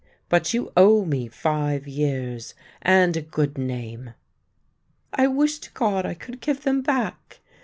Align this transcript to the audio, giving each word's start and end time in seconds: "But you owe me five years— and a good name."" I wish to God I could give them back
"But 0.29 0.51
you 0.51 0.71
owe 0.75 1.05
me 1.05 1.27
five 1.27 1.87
years— 1.87 2.55
and 2.97 3.15
a 3.15 3.21
good 3.21 3.55
name."" 3.55 4.15
I 5.13 5.27
wish 5.27 5.59
to 5.59 5.71
God 5.73 6.07
I 6.07 6.15
could 6.15 6.41
give 6.41 6.63
them 6.63 6.81
back 6.81 7.39